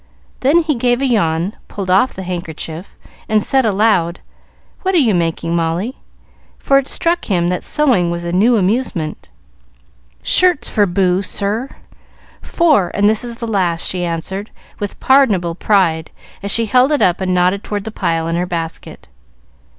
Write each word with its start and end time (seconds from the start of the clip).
Then 0.39 0.63
he 0.63 0.73
gave 0.73 0.99
a 0.99 1.05
yawn, 1.05 1.53
pulled 1.67 1.91
off 1.91 2.11
the 2.13 2.23
handkerchief, 2.23 2.95
and 3.29 3.43
said 3.43 3.65
aloud, 3.67 4.19
"What 4.81 4.95
are 4.95 4.97
you 4.97 5.13
making, 5.13 5.55
Molly?" 5.55 5.97
for 6.57 6.79
it 6.79 6.87
struck 6.87 7.25
him 7.25 7.49
that 7.49 7.63
sewing 7.63 8.09
was 8.09 8.25
a 8.25 8.31
new 8.31 8.57
amusement. 8.57 9.29
"Shirts 10.23 10.67
for 10.67 10.87
Boo, 10.87 11.21
sir. 11.21 11.69
Four, 12.41 12.89
and 12.95 13.07
this 13.07 13.23
is 13.23 13.37
the 13.37 13.45
last," 13.47 13.87
she 13.87 14.03
answered, 14.03 14.49
with 14.79 14.99
pardonable 14.99 15.53
pride, 15.53 16.09
as 16.41 16.49
she 16.49 16.65
held 16.65 16.91
it 16.91 17.03
up 17.03 17.21
and 17.21 17.31
nodded 17.31 17.63
toward 17.63 17.83
the 17.83 17.91
pile 17.91 18.27
in 18.27 18.35
her 18.37 18.47
basket. 18.47 19.07